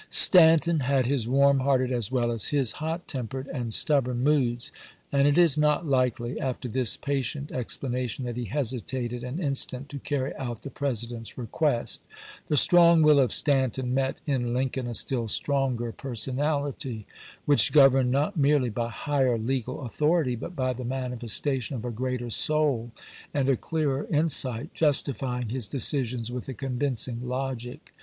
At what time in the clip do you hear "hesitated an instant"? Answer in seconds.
8.45-9.89